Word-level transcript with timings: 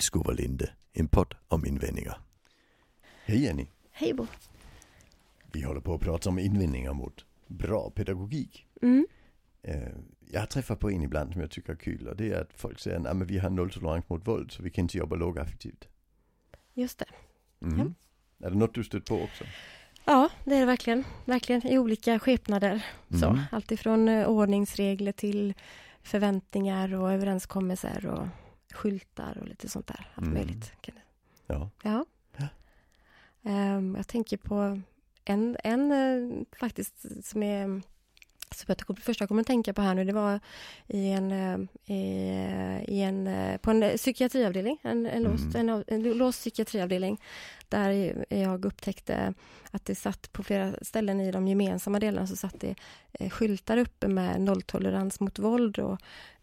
Lillskovalinde, 0.00 0.70
en 0.92 1.08
podd 1.08 1.34
om 1.48 1.66
invändningar. 1.66 2.18
Hej 3.24 3.44
Jenny! 3.44 3.66
Hej 3.90 4.14
Bo. 4.14 4.26
Vi 5.52 5.62
håller 5.62 5.80
på 5.80 5.94
att 5.94 6.00
prata 6.00 6.28
om 6.28 6.38
invändningar 6.38 6.92
mot 6.92 7.24
bra 7.46 7.90
pedagogik. 7.90 8.66
Mm. 8.82 9.06
Eh, 9.62 9.88
jag 10.30 10.40
har 10.40 10.46
träffat 10.46 10.80
på 10.80 10.90
en 10.90 11.02
ibland 11.02 11.32
som 11.32 11.40
jag 11.40 11.50
tycker 11.50 11.72
är 11.72 11.76
kul 11.76 12.08
och 12.08 12.16
det 12.16 12.32
är 12.32 12.40
att 12.40 12.50
folk 12.54 12.78
säger 12.78 13.06
att 13.06 13.16
vi 13.30 13.38
har 13.38 13.50
nolltolerans 13.50 14.08
mot 14.08 14.26
våld 14.28 14.52
så 14.52 14.62
vi 14.62 14.70
kan 14.70 14.82
inte 14.82 14.98
jobba 14.98 15.16
lågaffektivt. 15.16 15.88
Just 16.74 16.98
det. 16.98 17.06
Mm. 17.62 17.94
Är 18.42 18.50
det 18.50 18.56
något 18.56 18.74
du 18.74 18.84
stött 18.84 19.04
på 19.04 19.22
också? 19.22 19.44
Ja, 20.04 20.28
det 20.44 20.54
är 20.54 20.60
det 20.60 20.66
verkligen. 20.66 21.04
Verkligen 21.24 21.66
i 21.66 21.78
olika 21.78 22.18
skepnader. 22.18 22.86
Så, 23.20 23.26
Mm. 23.26 23.40
alltifrån 23.52 24.08
eh, 24.08 24.26
ordningsregler 24.26 25.12
till 25.12 25.54
förväntningar 26.02 26.94
och 26.94 27.12
överenskommelser 27.12 28.06
och 28.06 28.26
skyltar 28.72 29.38
och 29.40 29.48
lite 29.48 29.68
sånt 29.68 29.86
där. 29.86 30.08
Allt 30.14 30.26
Mm. 30.26 30.34
möjligt. 30.34 30.72
Ja. 31.46 31.70
Ja. 31.82 32.04
Ehm, 33.44 33.94
jag 33.96 34.06
tänker 34.08 34.36
på 34.36 34.80
en, 35.24 35.56
en 35.64 35.92
eh, 35.92 36.42
faktiskt 36.58 37.26
som 37.26 37.42
är 37.42 37.82
som 38.54 38.74
jag 38.88 38.98
första 38.98 39.22
jag 39.22 39.28
kommer 39.28 39.40
att 39.40 39.46
tänka 39.46 39.72
på 39.74 39.82
här 39.82 39.94
nu, 39.94 40.04
det 40.04 40.12
var 40.12 40.40
i 40.86 41.10
en, 41.10 41.32
eh, 41.32 41.58
i, 41.96 42.04
i 42.88 43.00
en, 43.02 43.26
eh, 43.26 43.56
på 43.58 43.70
en 43.70 43.96
psykiatriavdelning, 43.96 44.78
en, 44.82 45.06
en, 45.06 45.22
låst, 45.22 45.44
Mm. 45.54 45.56
en, 45.56 45.70
av- 45.70 45.84
en 45.86 46.02
låst 46.02 46.38
psykiatriavdelning, 46.40 47.20
där 47.68 48.14
jag 48.28 48.64
upptäckte 48.64 49.34
att 49.70 49.84
det 49.84 49.94
satt 49.94 50.32
på 50.32 50.42
flera 50.42 50.74
ställen 50.82 51.20
i 51.20 51.32
de 51.32 51.48
gemensamma 51.48 52.00
delarna 52.00 52.26
så 52.26 52.36
satt 52.36 52.60
det 52.60 52.74
skyltar 53.30 53.76
uppe 53.76 54.08
med 54.08 54.40
nolltolerans 54.40 55.20
mot 55.20 55.38
våld 55.38 55.78
och 55.78 55.98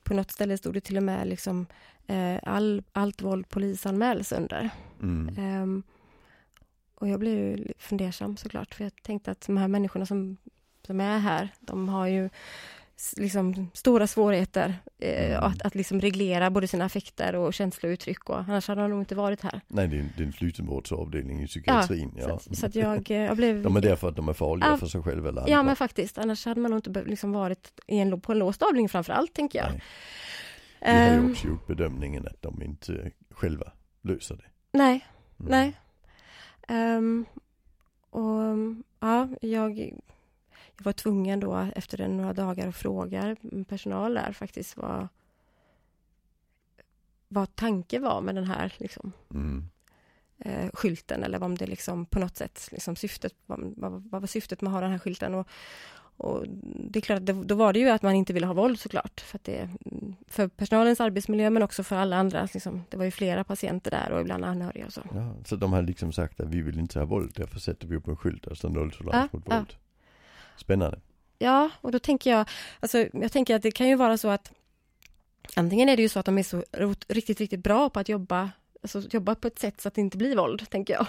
på 0.08 0.14
något 0.14 0.32
ställe 0.32 0.58
stod 0.58 0.74
det 0.74 0.82
till 0.82 0.98
och 0.98 1.04
med 1.04 1.28
liksom 1.28 1.66
eh, 2.08 2.40
all, 2.44 2.84
allt 2.94 3.22
våld 3.22 3.50
polisanmäls 3.50 4.32
under. 4.32 4.70
Mm. 5.02 5.36
Ehm, 5.38 5.84
och 6.96 7.08
jag 7.08 7.20
blev 7.20 7.34
ju 7.34 7.74
fundersam 7.78 8.38
såklart, 8.38 8.76
för 8.76 8.84
jag 8.84 9.04
tänkte 9.04 9.32
att 9.32 9.48
de 9.48 9.58
här 9.58 9.68
människorna 9.68 10.06
som, 10.06 10.38
som 10.86 11.02
är 11.02 11.20
här, 11.20 11.50
de 11.60 11.90
har 11.90 12.08
ju 12.08 12.30
liksom 13.18 13.70
stora 13.74 14.08
svårigheter 14.08 14.76
eh, 15.00 15.32
Mm. 15.32 15.44
att, 15.44 15.62
att 15.62 15.76
liksom 15.76 16.02
reglera 16.02 16.50
både 16.50 16.68
sina 16.68 16.86
affekter 16.86 17.36
och 17.36 17.54
känslouttryck 17.54 18.30
och 18.30 18.40
annars 18.40 18.68
hade 18.68 18.82
de 18.82 18.90
nog 18.92 19.02
inte 19.02 19.16
varit 19.16 19.42
här. 19.42 19.62
Nej, 19.68 19.88
det 19.88 19.96
är 19.96 20.00
en, 20.00 20.10
det 20.18 20.24
är 20.24 20.28
en 20.28 20.34
slutenvårdsavdelning 20.34 21.42
i 21.44 21.48
psykiatrin. 21.48 22.12
Ja, 22.18 22.24
Så, 22.28 22.34
att, 22.34 22.58
så 22.58 22.66
att 22.66 22.76
jag, 22.76 23.12
eh, 23.12 23.18
jag 23.18 23.38
blev... 23.38 23.62
De 23.64 23.76
är 23.76 23.82
där 23.82 23.96
för 23.96 24.10
att 24.10 24.16
de 24.16 24.30
är 24.30 24.34
farliga 24.34 24.70
Ja. 24.70 24.78
för 24.78 24.88
sig 24.88 25.02
själva 25.04 25.30
eller 25.30 25.42
andra. 25.42 25.52
Ja 25.54 25.64
men 25.64 25.76
faktiskt, 25.76 26.18
annars 26.18 26.46
hade 26.46 26.62
man 26.62 26.72
nog 26.72 26.88
inte 26.88 27.04
liksom 27.04 27.32
varit 27.32 27.72
i 27.88 27.98
en, 27.98 28.22
på 28.22 28.32
en 28.32 28.40
låst 28.40 28.62
avdelning 28.62 28.90
framför 28.90 29.14
allt, 29.14 29.34
tänker 29.34 29.60
jag. 29.60 29.72
Nej. 29.72 29.82
Vi 30.82 30.92
har 30.92 31.12
ju 31.14 31.18
Ehm, 31.20 31.32
också 31.32 31.48
gjort 31.48 31.68
bedömningen 31.68 32.28
att 32.28 32.42
de 32.42 32.64
inte 32.64 33.12
själva 33.32 33.72
löser 34.02 34.36
det. 34.36 34.78
nej, 34.78 35.06
Mm. 35.40 35.52
Nej. 35.52 35.74
Ehm, 36.68 37.26
och 38.10 38.56
ja, 39.00 39.28
jag, 39.42 39.94
jag 40.78 40.86
var 40.86 40.94
tvungen 40.94 41.40
då 41.40 41.68
efter 41.76 42.02
en- 42.02 42.18
några 42.18 42.34
dagar 42.34 42.68
att 42.68 42.76
fråga 42.76 43.36
personal 43.68 44.14
där 44.14 44.32
faktiskt 44.32 44.78
vad, 44.78 45.08
vad 47.28 47.56
tanke 47.56 48.00
var 48.00 48.22
med 48.22 48.36
den 48.36 48.44
här 48.46 48.74
liksom, 48.78 49.12
Mm. 49.34 49.64
eh, 50.38 50.70
skylten 50.74 51.24
eller 51.24 51.44
om 51.44 51.56
det 51.58 51.68
liksom 51.68 52.06
på 52.06 52.20
något 52.20 52.36
sätt 52.38 52.70
liksom 52.72 52.96
syftet, 52.96 53.34
vad, 53.46 53.74
vad, 53.78 53.92
vad 54.12 54.22
var 54.22 54.28
syftet 54.28 54.62
med 54.62 54.68
att 54.70 54.74
ha 54.74 54.82
den 54.82 54.92
här 54.92 55.00
skylten 55.00 55.34
och, 55.34 55.48
och 56.20 56.46
det 56.90 57.00
är 57.00 57.02
klart, 57.02 57.26
det, 57.26 57.34
då 57.34 57.56
var 57.56 57.74
det 57.74 57.80
ju 57.80 57.90
att 57.90 58.02
man 58.02 58.16
inte 58.16 58.34
ville 58.34 58.46
ha 58.48 58.54
våld 58.54 58.80
såklart 58.80 59.22
för 59.22 59.40
det 59.44 59.70
för 60.28 60.48
personalens 60.48 61.00
arbetsmiljö 61.02 61.50
men 61.50 61.64
också 61.64 61.84
för 61.84 61.96
alla 61.96 62.18
andra 62.18 62.48
liksom, 62.54 62.84
det 62.90 62.98
var 62.98 63.06
ju 63.06 63.12
flera 63.12 63.44
patienter 63.44 63.92
där 63.92 64.12
och 64.12 64.22
ibland 64.22 64.46
anhöriga 64.46 64.86
och 64.86 64.94
så. 64.94 65.02
Ja, 65.14 65.36
så 65.46 65.56
de 65.56 65.74
har 65.74 65.82
liksom 65.82 66.12
sagt 66.14 66.40
att 66.40 66.48
vi 66.50 66.62
vill 66.62 66.80
inte 66.80 67.00
ha 67.00 67.06
våld, 67.06 67.34
därför 67.36 67.60
sätter 67.60 67.88
vi 67.88 67.96
upp 67.96 68.08
en 68.08 68.18
skylt 68.18 68.48
står 68.58 68.70
nolltolerans 68.70 69.30
Ja, 69.32 69.38
mot 69.40 69.48
ja. 69.50 69.66
Spännande. 70.58 71.00
Ja, 71.40 71.70
och 71.82 71.92
då 71.92 72.00
tänker 72.00 72.30
jag, 72.32 72.50
alltså 72.80 72.98
jag 73.14 73.32
tänker 73.32 73.56
att 73.56 73.62
det 73.62 73.72
kan 73.72 73.88
ju 73.88 73.96
vara 73.96 74.18
så 74.18 74.28
att 74.28 74.52
antingen 75.56 75.90
är 75.90 75.96
det 75.96 76.02
ju 76.02 76.10
så 76.10 76.20
att 76.20 76.26
de 76.26 76.38
är 76.38 76.44
så 76.44 76.64
riktigt, 77.08 77.40
riktigt 77.40 77.64
bra 77.64 77.90
på 77.90 78.00
att 78.00 78.10
jobba, 78.10 78.52
alltså 78.82 79.02
jobba 79.12 79.36
på 79.36 79.48
ett 79.48 79.60
sätt 79.60 79.82
så 79.82 79.88
att 79.88 79.94
det 79.94 80.02
inte 80.02 80.18
blir 80.18 80.36
våld, 80.36 80.70
tänker 80.70 80.94
jag. 80.94 81.06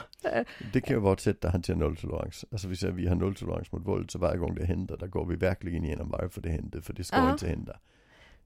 Det 0.73 0.81
kan 0.81 0.97
ju 0.97 1.01
vara 1.01 1.13
ett 1.13 1.21
sätt 1.21 1.45
att 1.45 1.53
hantera 1.53 1.77
nolltolerans. 1.77 2.45
Alltså 2.53 2.69
vi 2.69 2.77
säger 2.77 2.93
vi 2.95 3.07
har 3.07 3.15
nolltolerans 3.17 3.73
mot 3.73 3.87
våld, 3.87 4.11
så 4.11 4.19
varje 4.19 4.39
gång 4.39 4.55
det 4.55 4.65
händer, 4.67 4.97
där 4.97 5.07
går 5.07 5.27
vi 5.27 5.37
verkligen 5.37 5.85
igenom 5.85 6.09
varför 6.11 6.41
det 6.41 6.49
hände, 6.51 6.83
för 6.83 6.93
det 6.93 7.05
ska 7.05 7.17
Ja. 7.17 7.33
inte 7.33 7.49
hända. 7.49 7.79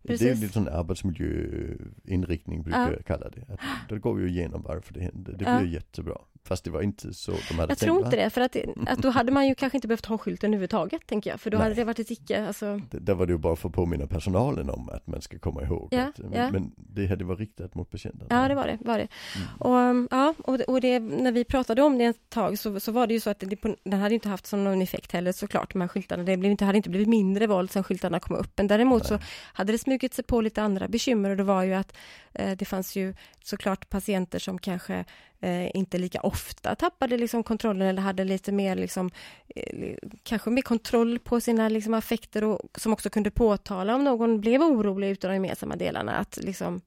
Det 0.02 0.08
är 0.12 0.18
Precis. 0.18 0.36
ju 0.38 0.40
lite 0.40 0.52
sån 0.52 0.68
arbetsmiljöinriktning 0.68 2.62
brukar 2.62 2.80
Ja. 2.80 2.92
jag 2.96 3.04
kalla 3.06 3.28
det. 3.28 3.52
Att 3.52 3.60
då 3.88 3.98
går 3.98 4.14
vi 4.14 4.22
ju 4.22 4.28
igenom 4.28 4.62
varför 4.62 4.94
det 4.94 5.00
hände. 5.00 5.32
Det 5.36 5.44
Ja. 5.44 5.58
blir 5.60 5.72
jättebra. 5.72 6.18
Fast 6.44 6.64
det 6.64 6.70
var 6.70 6.82
inte 6.82 7.14
så 7.14 7.30
de 7.32 7.36
hade 7.38 7.60
Jag 7.60 7.68
tänkt. 7.68 7.80
tror 7.80 8.00
va? 8.00 8.04
inte 8.06 8.16
det, 8.16 8.30
för 8.30 8.40
att, 8.40 8.56
att 8.86 8.98
då 8.98 9.10
hade 9.10 9.32
man 9.32 9.48
ju 9.48 9.54
kanske 9.54 9.76
inte 9.76 9.88
behövt 9.88 10.06
ha 10.06 10.18
skylten 10.18 10.50
överhuvudtaget, 10.50 11.06
tänker 11.06 11.30
jag, 11.30 11.40
för 11.40 11.50
då 11.50 11.56
Nej. 11.58 11.62
hade 11.64 11.74
det 11.74 11.84
varit 11.84 11.98
ett 11.98 12.10
icke, 12.10 12.46
alltså, 12.46 12.80
Det- 12.90 12.98
Där 12.98 13.14
var 13.14 13.26
det 13.26 13.32
ju 13.32 13.38
bara 13.38 13.56
för 13.56 13.68
att 13.68 13.74
påminna 13.74 14.06
personalen 14.06 14.70
om 14.70 14.88
att 14.88 15.06
man 15.06 15.22
ska 15.22 15.38
komma 15.38 15.62
ihåg 15.62 15.88
Ja, 15.90 16.02
att, 16.02 16.18
men, 16.18 16.32
ja. 16.32 16.50
men 16.50 16.72
det 16.76 17.06
hade 17.06 17.24
varit 17.24 17.38
riktat 17.40 17.74
mot 17.74 17.90
patienterna. 17.90 18.26
ja 18.42 18.48
det 18.48 18.54
var 18.54 18.66
det, 18.66 18.78
var 18.80 18.98
det. 18.98 19.08
Mm. 19.36 19.48
Och, 19.58 19.74
um, 19.90 20.08
ja, 20.10 20.34
och, 20.44 20.60
och 20.60 20.80
det, 20.80 20.98
när 20.98 21.32
vi 21.32 21.44
pratade 21.44 21.82
om 21.82 21.98
det 21.98 22.04
ett 22.04 22.30
tag 22.30 22.58
så, 22.58 22.80
så 22.80 22.92
var 22.92 23.06
det 23.06 23.14
ju 23.14 23.20
så 23.20 23.30
att 23.30 23.40
det, 23.40 23.56
den 23.84 24.00
hade 24.00 24.14
inte 24.14 24.28
haft 24.28 24.46
som 24.46 24.64
någon 24.64 24.82
effekt 24.82 25.12
heller 25.12 25.32
såklart, 25.32 25.72
de 25.72 25.80
här 25.80 25.88
skyltarna. 25.88 26.22
Det 26.22 26.36
blev 26.36 26.50
inte, 26.50 26.64
hade 26.64 26.76
inte 26.76 26.90
blivit 26.90 27.08
mindre 27.08 27.46
våld 27.46 27.70
sen 27.70 27.84
skyltarna 27.84 28.20
kom 28.20 28.36
upp. 28.36 28.52
Men 28.56 28.66
däremot 28.66 29.06
så 29.06 29.14
Nej. 29.14 29.22
hade 29.54 29.72
det 29.72 29.78
smugit 29.78 30.14
sig 30.14 30.24
på 30.24 30.40
lite 30.40 30.62
andra 30.62 30.88
bekymmer 30.88 31.30
och 31.30 31.36
det 31.36 31.44
var 31.44 31.62
ju 31.62 31.74
att 31.74 31.96
eh, 32.32 32.56
det 32.56 32.64
fanns 32.64 32.96
ju 32.96 33.14
såklart 33.44 33.88
patienter 33.90 34.38
som 34.38 34.58
kanske 34.58 35.04
eh, 35.42 35.76
inte 35.76 35.98
lika 35.98 36.20
ofta 36.20 36.74
tappade 36.74 37.16
liksom 37.16 37.42
kontrollen 37.42 37.88
eller 37.88 38.02
hade 38.02 38.24
lite 38.24 38.52
mer 38.52 38.76
liksom, 38.76 39.10
eh, 39.56 39.94
kanske 40.22 40.50
mer 40.50 40.62
kontroll 40.62 41.18
på 41.18 41.40
sina 41.40 41.68
liksom 41.68 41.94
affekter 41.94 42.44
och 42.44 42.60
som 42.78 42.92
också 42.92 43.10
kunde 43.10 43.30
påtala 43.30 43.94
om 43.94 44.04
någon 44.04 44.40
blev 44.40 44.62
orolig 44.62 45.10
utav 45.10 45.28
de 45.30 45.34
gemensamma 45.34 45.76
delarna 45.76 46.12
att 46.12 46.38
liksom 46.42 46.80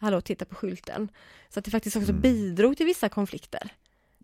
Hallå, 0.00 0.20
titta 0.20 0.44
på 0.44 0.54
skylten. 0.54 1.08
Så 1.48 1.58
att 1.58 1.64
det 1.64 1.70
faktiskt 1.70 1.96
också 1.96 2.10
Mm. 2.10 2.20
bidrog 2.22 2.76
till 2.76 2.86
vissa 2.86 3.08
konflikter 3.08 3.72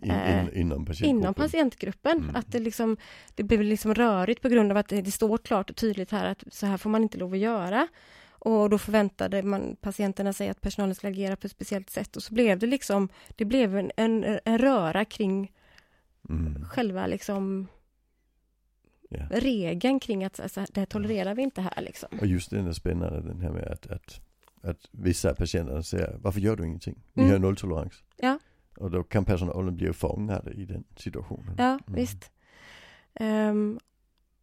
In, 0.02 0.10
eh, 0.10 0.44
in, 0.44 0.50
inom 0.54 0.84
patientgruppen. 0.86 1.20
inom 1.22 1.34
patientgruppen. 1.34 2.18
Mm. 2.18 2.36
Att 2.36 2.52
det 2.52 2.58
liksom, 2.58 2.96
det 3.34 3.42
blev 3.42 3.62
liksom 3.62 3.94
rörigt 3.94 4.42
på 4.42 4.48
grund 4.48 4.70
av 4.70 4.76
att 4.76 4.88
det, 4.88 5.02
det 5.02 5.10
står 5.10 5.38
klart 5.38 5.70
och 5.70 5.76
tydligt 5.76 6.10
här 6.10 6.24
att 6.30 6.44
så 6.50 6.66
här 6.66 6.76
får 6.76 6.90
man 6.90 7.02
inte 7.02 7.18
lov 7.18 7.32
att 7.32 7.38
göra. 7.38 7.88
Och 8.44 8.70
då 8.70 8.78
förväntade 8.78 9.42
man 9.42 9.76
patienterna 9.80 10.32
sig 10.32 10.48
att 10.48 10.60
personalen 10.60 10.94
skulle 10.94 11.10
agera 11.12 11.36
på 11.36 11.46
ett 11.46 11.50
speciellt 11.52 11.90
sätt 11.90 12.16
och 12.16 12.22
så 12.22 12.34
blev 12.34 12.58
det 12.58 12.66
liksom, 12.66 13.08
det 13.36 13.44
blev 13.44 13.76
en, 13.76 13.90
en, 13.96 14.38
en 14.44 14.58
röra 14.58 15.04
kring 15.04 15.52
Mm. 16.28 16.64
själva 16.64 17.06
liksom 17.06 17.66
Ja. 19.08 19.26
regeln 19.30 20.00
kring 20.00 20.24
att 20.24 20.40
alltså, 20.40 20.64
det 20.72 20.80
här 20.80 20.86
tolererar 20.86 21.34
vi 21.34 21.42
inte 21.42 21.60
här 21.60 21.82
liksom. 21.82 22.08
Och 22.20 22.26
just 22.26 22.50
den 22.50 22.66
är 22.66 22.72
spännande 22.72 23.20
den 23.22 23.40
här 23.40 23.50
med 23.50 23.64
att, 23.68 23.86
att, 23.86 24.20
att 24.62 24.88
vissa 24.90 25.34
patienter 25.34 25.82
säger 25.82 26.16
varför 26.20 26.40
gör 26.40 26.56
du 26.56 26.66
ingenting? 26.66 27.02
Ni 27.12 27.22
Mm. 27.22 27.32
har 27.32 27.38
nolltolerans. 27.38 28.02
Ja. 28.16 28.38
Och 28.76 28.90
då 28.90 29.02
kan 29.02 29.24
personalen 29.24 29.76
bli 29.76 29.92
fångade 29.92 30.50
i 30.52 30.64
den 30.64 30.84
situationen. 30.96 31.54
Ja, 31.58 31.64
Mm. 31.70 31.80
visst. 31.86 32.30
Ehm, 33.14 33.78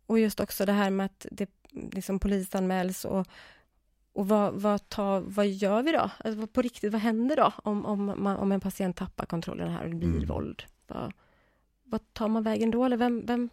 och 0.06 0.19
just 0.19 0.40
också 0.40 0.66
det 0.66 0.73
här 0.73 0.90
med 0.90 1.06
att 1.06 1.25
det 1.31 1.50
liksom 1.91 2.19
polisanmäls 2.19 3.06
och, 3.06 3.28
och 4.13 4.27
vad, 4.27 4.53
vad, 4.53 4.89
tar, 4.89 5.19
vad 5.22 5.47
gör 5.47 5.83
vi 5.83 5.91
då? 5.91 6.11
Alltså, 6.19 6.47
på 6.47 6.61
riktigt, 6.61 6.91
vad 6.91 7.01
händer 7.01 7.35
då 7.35 7.53
om, 7.63 7.85
om, 7.85 8.05
man, 8.17 8.38
om 8.38 8.51
en 8.51 8.59
patient 8.59 8.95
tappar 8.97 9.25
kontrollen 9.25 9.72
här 9.72 9.83
och 9.83 9.89
det 9.89 9.95
blir 9.95 10.09
Mm. 10.09 10.25
våld? 10.27 10.63
Vad, 10.88 11.13
vad 11.83 12.13
tar 12.13 12.27
man 12.27 12.44
vägen 12.44 12.72
då? 12.72 12.85
Eller 12.85 12.97
vem, 12.97 13.25
vem, 13.25 13.49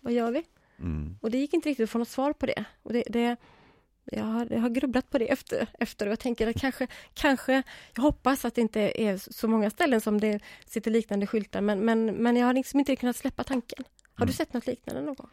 vad 0.00 0.12
gör 0.12 0.30
vi? 0.32 0.42
Mm. 0.78 1.18
Och 1.22 1.30
det 1.30 1.38
gick 1.38 1.54
inte 1.54 1.68
riktigt 1.68 1.84
att 1.84 1.90
få 1.90 1.98
något 1.98 2.08
svar 2.08 2.32
på 2.32 2.46
det. 2.46 2.64
Och 2.82 2.92
det, 2.92 3.02
det 3.10 3.36
jag, 4.04 4.24
har, 4.24 4.46
jag 4.50 4.60
har 4.60 4.68
grubblat 4.68 5.10
på 5.10 5.18
det 5.18 5.28
efter, 5.32 5.66
efter 5.78 6.06
och 6.06 6.12
jag 6.12 6.18
tänker 6.20 6.46
att 6.48 6.60
kanske, 6.60 6.86
kanske, 7.14 7.62
jag 7.94 8.02
hoppas 8.02 8.44
att 8.44 8.54
det 8.54 8.60
inte 8.60 9.02
är 9.02 9.16
så 9.16 9.48
många 9.48 9.70
ställen 9.70 10.00
som 10.00 10.20
det 10.20 10.40
sitter 10.66 10.90
liknande 10.90 11.26
skyltar, 11.26 11.60
men, 11.60 11.78
men, 11.84 12.06
men 12.06 12.36
jag 12.36 12.46
har 12.46 12.54
liksom 12.54 12.78
inte 12.80 12.96
kunnat 12.96 13.16
släppa 13.16 13.44
tanken. 13.44 13.84
Har 14.14 14.26
du 14.26 14.30
Mm. 14.30 14.34
sett 14.34 14.52
något 14.52 14.66
liknande 14.66 15.02
någon 15.02 15.14
gång? 15.14 15.28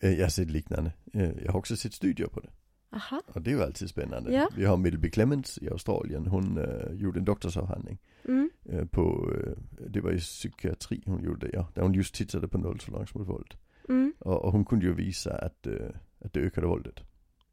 Eh, 0.00 0.12
Jag 0.14 0.24
har 0.24 0.30
sett 0.30 0.50
liknande. 0.50 0.92
Eh, 1.12 1.30
Jag 1.44 1.52
har 1.52 1.58
också 1.58 1.76
sett 1.76 1.94
studier 1.94 2.26
på 2.26 2.40
det. 2.40 2.48
Aha, 2.90 3.22
Och 3.26 3.42
det 3.42 3.50
är 3.50 3.54
ju 3.54 3.62
alltid 3.62 3.88
spännande. 3.88 4.32
Ja. 4.32 4.48
Vi 4.56 4.64
har 4.64 4.76
Middleby 4.76 5.10
Clements 5.10 5.58
i 5.62 5.68
Australien. 5.70 6.26
Hon 6.26 6.58
eh, 6.58 6.92
gjorde 6.92 7.18
en 7.18 7.24
doktorsavhandling 7.24 7.98
mm, 8.24 8.50
eh, 8.64 8.84
på, 8.84 9.32
eh, 9.34 9.52
det 9.90 10.00
var 10.00 10.10
i 10.12 10.18
psykiatri 10.18 11.02
hon 11.06 11.22
gjorde 11.22 11.46
det 11.46 11.52
ja. 11.56 11.68
Där 11.74 11.82
hon 11.82 11.94
just 11.94 12.14
tittade 12.14 12.48
på 12.48 12.58
nolltolerans 12.58 13.14
mot 13.14 13.28
våld. 13.28 13.54
mm, 13.88 14.14
Och, 14.18 14.44
och 14.44 14.52
hon 14.52 14.64
kunde 14.64 14.86
ju 14.86 14.94
visa 14.94 15.38
att, 15.38 15.66
att 16.18 16.32
det 16.32 16.40
ökade 16.40 16.66
våldet. 16.66 17.00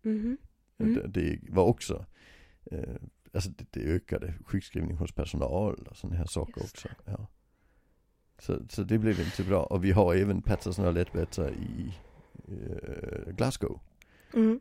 mhm, 0.02 0.38
Mm. 0.78 0.94
Det, 0.94 1.08
det 1.08 1.40
var 1.50 1.64
också, 1.64 2.06
alltså 3.34 3.50
det, 3.50 3.66
det 3.72 3.80
ökade 3.80 4.34
sjukskrivning 4.46 4.98
hos 4.98 5.12
personal 5.12 5.88
och 5.90 5.98
sådana 5.98 6.18
här 6.18 6.26
saker 6.26 6.62
Just 6.62 6.74
också. 6.76 6.88
Ja. 7.06 7.28
Så, 8.40 8.60
så 8.70 8.84
det 8.84 8.98
blev 8.98 9.20
inte 9.20 9.44
bra. 9.44 9.64
Och 9.64 9.84
vi 9.84 9.92
har 9.92 10.16
även 10.16 10.42
Patterson 10.42 10.86
och 10.86 10.94
Ledbetter 10.94 11.52
i 11.52 11.94
Glasgow. 13.38 13.80
mm, 14.34 14.60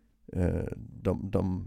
de, 1.02 1.30
de 1.30 1.66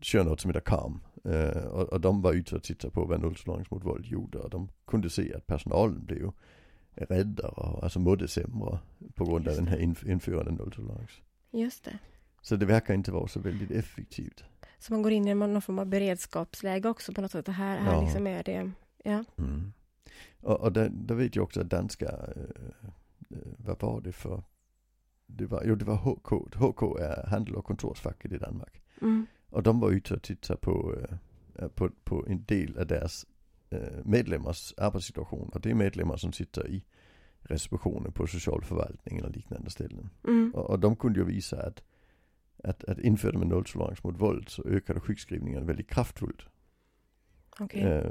kör 0.00 0.24
något 0.24 0.40
som 0.40 0.48
heter 0.50 0.60
CALM. 0.60 1.00
Eh, 1.24 1.64
och, 1.66 1.92
och 1.92 2.00
de 2.00 2.22
var 2.22 2.32
ute 2.32 2.56
och 2.56 2.62
tittade 2.62 2.92
på 2.94 3.04
vad 3.04 3.20
nolltolerans 3.20 4.06
gjorde 4.10 4.38
och 4.38 4.50
de 4.50 4.68
kunde 4.86 5.10
se 5.10 5.34
att 5.34 5.46
personalen 5.46 6.04
blev 6.04 6.32
räddare 6.94 7.48
och 7.48 7.84
alltså 7.84 8.00
mådde 8.00 8.28
sämre 8.28 8.78
på 9.14 9.24
grund 9.24 9.48
av 9.48 9.54
den 9.54 9.66
här 9.68 9.78
inf- 9.78 10.10
införande 10.10 10.50
nolltolerans. 10.50 11.10
Just 11.50 11.84
det. 11.84 11.98
Så 12.42 12.56
det 12.56 12.66
verkar 12.66 12.94
inte 12.94 13.12
vara 13.12 13.28
så 13.28 13.40
väldigt 13.40 13.70
effektivt. 13.70 14.44
Så 14.78 14.92
man 14.92 15.02
går 15.02 15.12
in 15.12 15.28
i 15.28 15.34
någon 15.34 15.62
form 15.62 15.78
av 15.78 15.86
beredskapsläge 15.86 16.88
också 16.88 17.12
på 17.12 17.20
något 17.20 17.30
sätt. 17.30 17.46
Det 17.46 17.52
här, 17.52 17.78
här 17.78 17.92
Ja. 17.94 18.02
liksom 18.02 18.26
är 18.26 18.42
det, 18.42 18.70
ja. 19.04 19.24
Mm. 19.38 19.72
Och, 20.40 20.60
och 20.60 20.72
där, 20.72 20.88
där 20.88 21.14
vet 21.14 21.36
jag 21.36 21.42
också 21.42 21.60
att 21.60 21.68
danska, 21.70 22.06
eh, 22.06 22.42
eh, 23.30 23.52
vad 23.58 23.80
var 23.82 24.00
det 24.00 24.12
för, 24.12 24.42
det 25.26 25.46
var, 25.46 25.62
jo 25.64 25.74
det 25.74 25.84
var 25.84 25.96
HK, 25.96 26.54
HK 26.54 26.82
är 27.00 27.26
handel 27.26 27.54
och 27.54 27.64
kontorsfacket 27.64 28.32
i 28.32 28.38
Danmark. 28.38 28.82
Mm. 29.02 29.26
Och 29.50 29.62
de 29.62 29.80
var 29.80 29.90
ute 29.90 30.14
och 30.14 30.22
tittade 30.22 30.60
på, 30.60 30.96
eh, 31.54 31.68
på, 31.68 31.90
på 32.04 32.26
en 32.28 32.44
del 32.44 32.78
av 32.78 32.86
deras 32.86 33.26
eh, 33.70 34.04
medlemmars 34.04 34.74
arbetssituation. 34.76 35.50
Och 35.52 35.60
det 35.60 35.70
är 35.70 35.74
medlemmar 35.74 36.16
som 36.16 36.32
sitter 36.32 36.68
i 36.68 36.84
receptionen 37.40 38.12
på 38.12 38.26
socialförvaltningen 38.26 39.24
och 39.24 39.30
liknande 39.30 39.70
ställen. 39.70 40.10
Mm. 40.28 40.52
Och, 40.54 40.70
och 40.70 40.78
de 40.78 40.96
kunde 40.96 41.18
ju 41.20 41.26
visa 41.26 41.62
att, 41.62 41.82
att, 42.64 42.84
att 42.84 42.98
införde 42.98 43.38
man 43.38 43.48
nolltolerans 43.48 44.04
mot 44.04 44.20
våld 44.20 44.48
så 44.48 44.64
ökade 44.64 45.00
sjukskrivningarna 45.00 45.66
väldigt 45.66 45.88
kraftfullt. 45.88 46.46
Eh, 47.70 48.10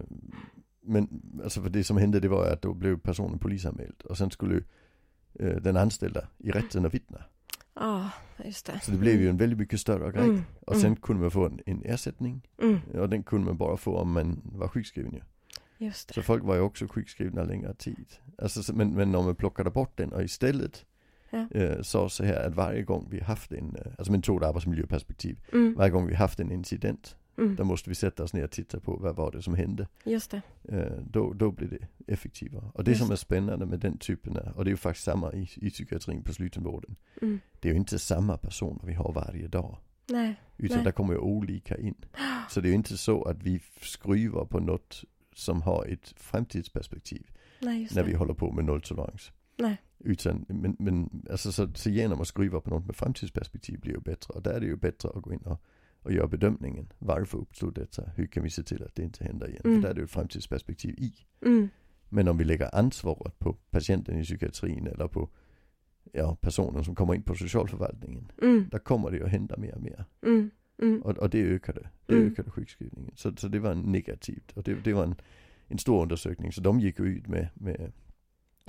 men 0.82 1.22
alltså 1.44 1.62
för 1.62 1.70
det 1.70 1.84
som 1.84 1.98
hände 1.98 2.20
det 2.20 2.28
var 2.28 2.48
att 2.48 2.62
då 2.62 2.74
blev 2.74 3.00
personen 3.00 3.40
polisanmäld 3.40 4.02
och 4.02 4.18
sen 4.18 4.32
skulle 4.32 4.64
den 5.40 5.78
anställda 5.78 6.28
i 6.38 6.52
rätten 6.52 6.86
att 6.86 6.94
vittna. 6.94 7.24
Ja, 7.76 8.10
just 8.46 8.66
det. 8.66 8.80
Så 8.84 8.92
det 8.92 8.98
blev 8.98 9.22
ju 9.22 9.30
en 9.30 9.38
väldigt 9.38 9.60
mycket 9.60 9.80
större 9.80 10.12
grej. 10.12 10.24
Mm. 10.24 10.42
Och 10.68 10.76
sen 10.78 10.96
kunde 10.96 11.22
man 11.22 11.32
få 11.32 11.46
en, 11.46 11.60
en 11.66 11.82
ersättning 11.86 12.42
Mm. 12.62 12.80
och 12.94 13.10
den 13.10 13.24
kunde 13.24 13.46
man 13.46 13.58
bara 13.58 13.78
få 13.78 13.98
om 13.98 14.12
man 14.12 14.42
var 14.44 14.68
sjukskriven 14.68 15.14
ju. 15.14 15.22
Just 15.86 16.08
det. 16.08 16.14
Så 16.14 16.22
folk 16.22 16.44
var 16.44 16.56
ju 16.56 16.62
också 16.62 16.88
sjukskrivna 16.88 17.44
längre 17.44 17.74
tid. 17.74 18.06
Alltså, 18.38 18.64
så- 18.64 18.74
men, 18.76 18.94
men 18.94 19.16
om 19.16 19.26
man 19.26 19.36
plockade 19.36 19.70
bort 19.70 19.98
den 19.98 20.14
och 20.14 20.24
istället 20.24 20.86
Ja. 21.30 21.48
eh, 21.52 21.82
sa 21.82 22.10
så 22.10 22.24
här 22.24 22.48
att 22.48 22.56
varje 22.56 22.82
gång 22.84 23.08
vi 23.12 23.20
haft 23.20 23.52
en, 23.52 23.76
eh, 23.76 23.92
alltså 23.98 24.12
med 24.12 24.24
tog 24.24 24.42
ett 24.42 24.48
arbetsmiljöperspektiv, 24.48 25.40
Mm. 25.54 25.76
varje 25.78 25.92
gång 25.92 26.08
vi 26.08 26.16
haft 26.16 26.40
en 26.40 26.52
incident, 26.52 27.16
Mm. 27.38 27.56
då 27.56 27.64
måste 27.64 27.90
vi 27.90 27.96
sätta 27.96 28.24
oss 28.24 28.34
ner 28.34 28.44
och 28.44 28.52
titta 28.52 28.80
på 28.80 28.98
vad 28.98 29.16
var 29.16 29.32
det 29.32 29.42
som 29.42 29.56
hände. 29.56 29.88
Just 30.04 30.32
det. 30.32 30.42
Eh, 30.64 31.04
då, 31.10 31.34
då 31.34 31.52
blir 31.52 31.68
det 31.68 32.14
effektivare. 32.14 32.72
Och 32.74 32.84
det 32.84 32.92
Just 32.92 33.02
som 33.02 33.12
är 33.12 33.16
spännande 33.16 33.66
med 33.66 33.80
den 33.80 33.98
typen 33.98 34.38
av, 34.38 34.48
och 34.56 34.66
det 34.66 34.70
är 34.70 34.72
ju 34.72 34.78
faktiskt 34.78 35.06
samma 35.06 35.34
i, 35.34 35.50
i 35.56 35.70
psykiatrin 35.70 36.24
på 36.24 36.34
slutenvården. 36.34 36.96
Mm. 37.22 37.40
Det 37.60 37.70
är 37.70 37.74
ju 37.74 37.80
inte 37.80 38.00
samma 38.00 38.38
personer 38.38 38.82
vi 38.86 38.94
har 38.94 39.14
varje 39.14 39.48
dag. 39.48 39.78
Nej. 40.08 40.36
Utan 40.58 40.78
Nej. 40.78 40.86
där 40.86 40.92
kommer 40.92 41.14
ju 41.14 41.20
olika 41.20 41.78
in. 41.78 41.96
Så 42.50 42.62
det 42.62 42.68
är 42.68 42.70
ju 42.70 42.76
inte 42.76 42.98
så 42.98 43.24
att 43.24 43.44
vi 43.44 43.62
skruvar 43.82 44.46
på 44.46 44.60
något 44.60 45.04
som 45.34 45.62
har 45.62 45.86
ett 45.86 46.14
framtidsperspektiv 46.18 47.32
Nej, 47.60 47.90
när 47.92 48.04
vi 48.04 48.14
håller 48.14 48.34
på 48.34 48.52
med 48.52 48.66
nolltolerans. 48.66 49.32
Nej. 49.58 49.78
Utan, 50.00 50.46
men, 50.48 50.76
men 50.80 51.26
alltså 51.32 51.52
så, 51.52 51.74
så 51.76 51.90
genom 51.90 52.22
att 52.22 52.28
skruva 52.28 52.62
på 52.62 52.70
något 52.70 52.86
med 52.86 52.96
framtidsperspektiv 52.96 53.80
blir 53.80 53.94
ju 53.94 54.00
bättre. 54.00 54.34
Och 54.34 54.42
där 54.42 54.54
är 54.54 54.60
det 54.60 54.66
ju 54.66 54.76
bättre 54.76 55.10
att 55.10 55.22
gå 55.22 55.34
in 55.34 55.40
och, 55.40 55.62
och 56.06 56.14
göra 56.14 56.28
bedömningen. 56.28 56.94
Varför 57.00 57.38
uppstod 57.38 57.74
detta? 57.74 58.04
Hur 58.16 58.28
kan 58.28 58.44
vi 58.44 58.50
se 58.50 58.64
till 58.64 58.84
att 58.84 58.96
det 58.96 59.04
inte 59.04 59.24
händer 59.24 59.48
igen? 59.48 59.62
Mm. 59.66 59.76
För 59.76 59.82
där 59.82 59.90
är 59.90 59.94
det 59.94 60.02
ju 60.02 60.06
ett 60.06 60.12
framtidsperspektiv 60.12 60.96
i. 60.98 61.14
Mm. 61.46 61.70
Men 62.10 62.28
om 62.28 62.38
vi 62.38 62.44
lägger 62.44 62.76
ansvaret 62.76 63.40
på 63.40 63.54
patienten 63.54 64.20
i 64.20 64.24
psykiatrin 64.24 64.88
eller 64.88 65.08
på 65.08 65.30
ja, 66.12 66.36
personen 66.42 66.84
som 66.84 66.96
kommer 66.96 67.16
in 67.16 67.24
på 67.24 67.36
socialförvaltningen. 67.36 68.32
Mm. 68.42 68.68
Där 68.72 68.80
kommer 68.80 69.12
det 69.12 69.18
ju 69.18 69.24
att 69.24 69.32
hända 69.32 69.58
mer 69.58 69.76
och 69.76 69.82
mer. 69.82 70.06
Mm. 70.26 70.50
Mm. 70.82 71.02
Och, 71.02 71.18
och 71.18 71.30
det 71.30 71.42
ökade. 71.42 71.90
Det 72.06 72.16
Mm. 72.16 72.32
ökade 72.32 72.52
sjukskrivningen. 72.52 73.12
Så, 73.16 73.36
så 73.36 73.48
det 73.48 73.60
var 73.60 73.76
negativt. 73.76 74.52
Och 74.52 74.64
det, 74.64 74.74
det 74.84 74.94
var 74.94 75.04
en, 75.04 75.16
en 75.68 75.78
stor 75.78 76.02
undersökning. 76.02 76.52
Så 76.52 76.62
de 76.62 76.80
gick 76.80 77.00
ut 77.00 77.28
med, 77.28 77.48
med 77.54 77.92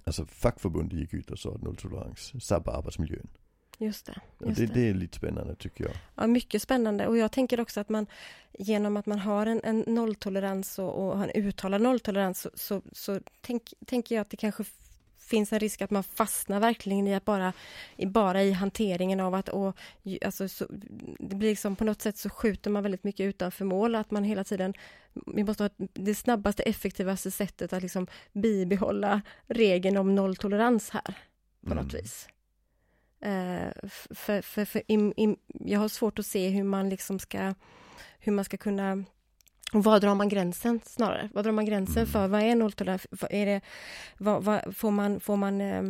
Alltså 0.05 0.27
fackförbundet 0.27 0.99
gick 0.99 1.15
ut 1.15 1.31
och 1.31 1.39
sa 1.39 1.59
nolltolerans 1.63 2.45
sabbar 2.47 2.73
arbetsmiljön. 2.73 3.29
Just 3.79 4.07
det. 4.07 4.21
Just 4.47 4.57
det, 4.59 4.67
det. 4.67 4.73
det 4.75 4.89
är 4.89 4.95
lite 4.95 5.17
spännande 5.17 5.55
tycker 5.55 5.85
jag. 5.85 5.95
Ja, 6.15 6.27
mycket 6.27 6.63
spännande. 6.63 7.07
Och 7.07 7.17
jag 7.19 7.33
tänker 7.33 7.61
också 7.61 7.81
att 7.81 7.89
man 7.89 8.07
genom 8.59 8.97
att 8.97 9.07
man 9.07 9.19
har 9.19 9.47
en, 9.47 9.61
en 9.65 9.85
nolltolerans 9.87 10.79
och, 10.79 10.95
och 10.95 11.19
har 11.19 11.25
en 11.29 11.43
uttalad 11.45 11.81
nolltolerans 11.81 12.41
så, 12.41 12.51
så, 12.55 12.83
så 12.93 13.21
tänk, 13.41 13.75
tänker 13.87 14.15
jag 14.15 14.23
att 14.23 14.31
det 14.31 14.37
kanske 14.37 14.65
finns 15.19 15.53
en 15.53 15.61
risk 15.61 15.83
att 15.83 15.91
man 15.91 16.03
fastnar 16.03 16.61
verkligen 16.61 17.09
i 17.09 17.15
att 17.15 17.25
bara 17.25 17.53
i, 17.97 18.07
bara 18.07 18.43
i 18.43 18.53
hanteringen 18.53 19.21
av 19.21 19.35
att 19.35 19.49
och, 19.49 19.77
alltså, 20.25 20.49
så, 20.49 20.67
det 21.19 21.37
blir 21.37 21.49
liksom 21.49 21.77
på 21.77 21.85
något 21.85 22.03
sätt 22.03 22.17
så 22.17 22.31
skjuter 22.31 22.71
man 22.71 22.83
väldigt 22.83 23.05
mycket 23.05 23.25
utanför 23.25 23.65
mål 23.65 23.95
att 23.95 24.11
man 24.11 24.25
hela 24.25 24.45
tiden 24.45 24.75
vi 25.27 25.45
måste 25.45 25.63
ha 25.63 25.71
det 25.79 26.15
snabbaste 26.15 26.63
effektivaste 26.63 27.31
sättet 27.31 27.73
att 27.73 27.83
liksom 27.83 28.07
bibehålla 28.33 29.23
regeln 29.47 29.97
om 29.97 30.15
nolltolerans 30.15 30.91
här 30.91 31.15
på 31.67 31.75
något 31.75 31.93
Mm. 31.93 32.03
vis. 32.03 32.29
Eh, 33.21 33.89
för, 34.11 34.43
för, 34.43 34.65
för 34.65 34.83
im, 34.87 35.13
im, 35.17 35.37
jag 35.47 35.81
har 35.81 35.89
svårt 35.89 36.19
att 36.19 36.27
se 36.27 36.49
hur 36.49 36.65
man 36.65 36.89
liksom 36.89 37.19
ska 37.19 37.55
hur 38.19 38.33
man 38.33 38.45
ska 38.45 38.57
kunna 38.57 39.05
var 39.73 40.01
drar 40.01 40.15
man 40.15 40.29
gränsen 40.29 40.81
snarare? 40.85 41.29
Var 41.35 41.43
drar 41.43 41.53
man 41.53 41.67
gränsen 41.67 42.03
Mm. 42.03 42.07
för? 42.07 42.29
Vad 42.29 42.43
är 42.43 42.55
nolltolerans? 42.55 43.07
Vad 43.11 43.33
Är 43.33 43.47
det, 43.47 43.61
vad, 44.19 44.45
vad, 44.45 44.77
får 44.77 44.91
man, 44.91 45.21
får 45.21 45.37
man 45.37 45.61
eh, 45.61 45.83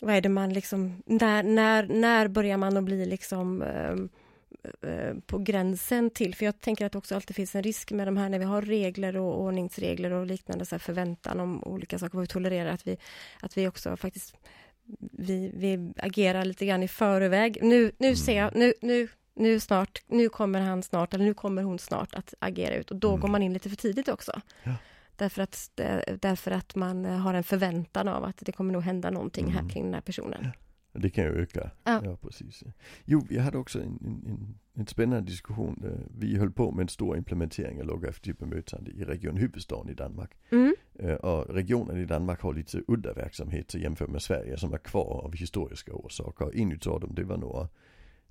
vad 0.00 0.14
är 0.14 0.20
det 0.20 0.28
man 0.28 0.52
liksom, 0.52 1.02
när, 1.06 1.42
när, 1.42 1.86
när 1.86 2.28
börjar 2.28 2.56
man 2.56 2.76
att 2.76 2.84
bli 2.84 3.06
liksom 3.06 3.62
eh, 3.62 5.14
på 5.26 5.38
gränsen 5.38 6.10
till, 6.10 6.34
för 6.34 6.44
jag 6.44 6.60
tänker 6.60 6.86
att 6.86 6.92
det 6.92 6.98
också 6.98 7.14
alltid 7.14 7.36
finns 7.36 7.54
en 7.54 7.62
risk 7.62 7.92
med 7.92 8.06
de 8.08 8.16
här 8.16 8.28
när 8.28 8.38
vi 8.38 8.44
har 8.44 8.62
regler 8.62 9.16
och 9.16 9.40
ordningsregler 9.40 10.10
och 10.10 10.26
liknande 10.26 10.66
så 10.66 10.78
förväntan 10.78 11.40
om 11.40 11.64
olika 11.64 11.98
saker, 11.98 12.14
vad 12.14 12.22
vi 12.22 12.28
tolererar, 12.28 12.70
att 12.70 12.86
vi, 12.86 12.96
att 13.40 13.56
vi 13.56 13.68
också 13.68 13.96
faktiskt 13.96 14.36
vi, 14.98 15.50
vi 15.54 15.92
agerar 15.96 16.44
lite 16.44 16.66
grann 16.66 16.82
i 16.82 16.88
förväg. 16.88 17.58
Nu, 17.62 17.92
nu 17.98 18.16
ser 18.16 18.36
jag, 18.36 18.56
nu, 18.56 18.72
nu, 18.82 19.08
nu 19.34 19.60
snart, 19.60 20.02
nu 20.06 20.28
kommer 20.28 20.60
han 20.60 20.82
snart, 20.82 21.14
eller 21.14 21.24
nu 21.24 21.34
kommer 21.34 21.62
hon 21.62 21.78
snart 21.78 22.14
att 22.14 22.34
agera 22.38 22.74
ut 22.74 22.90
och 22.90 22.96
då 22.96 23.08
Mm. 23.08 23.20
går 23.20 23.28
man 23.28 23.42
in 23.42 23.52
lite 23.52 23.68
för 23.68 23.76
tidigt 23.76 24.08
också. 24.08 24.40
Ja. 24.64 24.74
Därför, 25.16 25.42
att, 25.42 25.70
det- 25.74 26.18
därför 26.22 26.50
att 26.50 26.74
man 26.74 27.04
eh, 27.04 27.16
har 27.16 27.34
en 27.34 27.44
förväntan 27.44 28.08
av 28.08 28.24
att 28.24 28.36
det 28.40 28.52
kommer 28.52 28.72
nog 28.72 28.82
hända 28.82 29.10
någonting 29.10 29.50
här 29.50 29.58
Mm. 29.60 29.70
kring 29.70 29.84
den 29.84 29.94
här 29.94 30.00
personen. 30.00 30.46
Det 30.92 31.10
kan 31.10 31.24
ju 31.24 31.30
öka. 31.30 31.70
Ja. 31.84 32.00
Ja, 32.04 32.16
precis. 32.16 32.62
Jo, 33.04 33.26
vi 33.28 33.38
hade 33.38 33.58
också 33.58 33.78
en, 33.78 33.86
en, 34.04 34.54
en, 34.74 34.86
spännande 34.86 35.30
diskussion. 35.30 35.82
Eh, 35.84 36.06
Vi 36.18 36.36
höll 36.36 36.50
på 36.52 36.70
med 36.72 36.82
en 36.82 36.88
stor 36.88 37.16
implementering 37.16 37.80
av 37.80 37.86
lågaffektivt 37.86 38.42
i 38.86 39.04
Region 39.04 39.36
Huvudstaden 39.36 39.90
i 39.90 39.94
Danmark. 39.94 40.30
Mm. 40.50 40.74
Eh, 41.02 41.14
Och 41.14 41.54
regionen 41.54 41.96
i 41.96 42.04
Danmark 42.04 42.40
har 42.40 42.54
lite 42.54 42.82
udda 42.88 43.12
verksamhet 43.12 43.74
jämfört 43.74 44.10
med 44.10 44.22
Sverige 44.22 44.56
som 44.56 44.74
är 44.74 44.78
kvar 44.78 45.24
av 45.24 45.36
historiska 45.36 45.92
orsaker. 45.94 46.60
En 46.60 46.72
utav 46.72 47.00
dem 47.00 47.14
det 47.14 47.24
var 47.24 47.36
några 47.36 47.68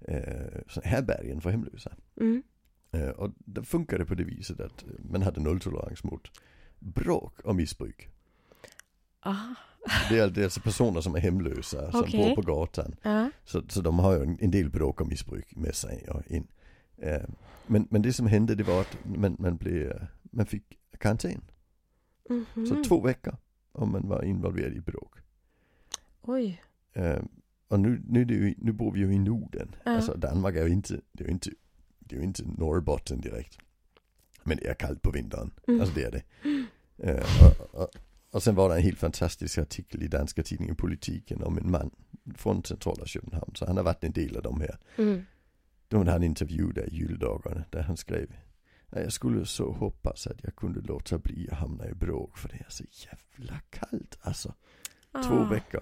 eh, 0.02 0.82
härbärgen 0.84 1.42
för 1.42 1.50
hemlösa. 1.50 1.92
Mm. 2.22 2.44
Eh, 2.92 3.10
och 3.10 3.32
det 3.38 3.64
funkade 3.64 4.06
på 4.06 4.16
det 4.16 4.24
viset 4.24 4.60
att 4.60 4.84
eh, 4.84 4.90
man 5.12 5.22
hade 5.22 5.42
nolltolerans 5.42 6.04
mot 6.04 6.32
bråk 6.80 7.40
och 7.40 7.56
missbruk. 7.56 8.10
Aha. 9.26 9.56
Det 10.10 10.20
är, 10.20 10.44
alltså 10.44 10.62
personer 10.62 11.02
som 11.02 11.16
är 11.16 11.20
hemlösa 11.20 11.92
som 11.92 12.00
Okej. 12.00 12.20
bor 12.20 12.36
på 12.36 12.42
gatan. 12.42 12.96
Ja. 13.02 13.32
Så, 13.46 13.64
så 13.70 13.82
de 13.82 14.00
har 14.00 14.14
ju 14.16 14.24
en, 14.24 14.38
en 14.42 14.52
del 14.52 14.70
bråk 14.70 15.02
och 15.02 15.08
missbruk 15.08 15.56
med 15.56 15.76
sig 15.76 16.08
och 16.10 16.32
in. 16.32 16.48
Eh, 16.98 17.22
men, 17.68 17.88
men 17.90 18.02
det 18.02 18.14
som 18.14 18.28
hände 18.28 18.56
det 18.56 18.64
var 18.64 18.82
att 18.82 18.98
man, 19.16 19.36
man, 19.40 19.58
blev, 19.58 20.08
man 20.22 20.46
fick 20.46 20.64
karantän. 20.98 21.42
Mhm. 22.29 22.65
Så 22.67 22.83
två 22.83 23.01
veckor 23.01 23.36
om 23.71 23.91
man 23.91 24.07
var 24.07 24.24
involverad 24.24 24.74
i 24.74 24.81
bråk. 24.81 25.15
Oj. 26.21 26.62
Eh, 26.93 27.19
och 27.67 27.79
nu, 27.79 28.01
nu, 28.07 28.19
ju, 28.24 28.55
nu 28.57 28.71
bor 28.71 28.91
vi 28.91 29.00
ju 29.00 29.13
i 29.13 29.19
Norden. 29.19 29.75
Ja. 29.83 29.91
Alltså 29.91 30.13
Danmark 30.17 30.55
är 30.55 30.67
ju 30.67 30.74
inte, 30.74 31.01
det 31.12 31.24
är 31.24 31.27
ju 31.27 31.33
inte, 31.33 31.50
det 32.00 32.15
är 32.15 32.21
inte 32.21 32.43
Norrbotten 32.57 33.21
direkt. 33.21 33.57
Men 34.43 34.57
det 34.57 34.67
är 34.67 34.74
kallt 34.74 35.01
på 35.01 35.12
vintern. 35.12 35.51
Mm. 35.67 35.81
Alltså 35.81 35.95
det 35.95 36.03
är 36.03 36.12
det. 36.12 36.24
Eh, 37.03 37.24
och, 37.45 37.81
och, 37.81 37.89
och 38.31 38.43
sen 38.43 38.55
var 38.55 38.69
det 38.69 38.75
en 38.75 38.81
helt 38.81 39.00
fantastisk 39.00 39.57
artikel 39.57 40.03
i 40.03 40.07
danska 40.07 40.43
tidningen 40.43 40.75
Politiken 40.75 41.43
om 41.43 41.57
en 41.57 41.71
man 41.71 41.91
från 42.36 42.63
centrala 42.63 43.05
Köpenhamn. 43.05 43.51
Så 43.55 43.65
han 43.65 43.77
har 43.77 43.83
varit 43.83 44.03
en 44.03 44.12
del 44.12 44.38
av 44.38 44.43
de 44.43 44.62
här. 44.62 44.77
Mm. 44.98 45.21
Då 45.88 45.98
hade 45.98 46.12
han 46.12 46.24
intervju 46.24 46.71
där 46.71 46.93
i 46.93 46.95
juldagarna 46.95 47.63
där 47.69 47.81
han 47.81 47.98
skrev 47.98 48.27
"Ja, 48.29 48.36
Jag 48.89 49.13
skulle 49.13 49.46
så 49.46 49.72
hoppas 49.72 50.27
att 50.27 50.43
jag 50.43 50.55
kunde 50.55 50.81
låta 50.81 51.17
bli 51.17 51.48
att 51.51 51.58
hamna 51.58 51.89
i 51.89 51.93
bråk 51.93 52.38
för 52.38 52.50
det 52.50 52.55
är 52.55 52.65
så 52.69 52.84
jävla 52.91 53.60
kallt 53.69 54.17
alltså. 54.22 54.53
Två 55.12 55.34
Ah. 55.36 55.50
veckor. 55.50 55.81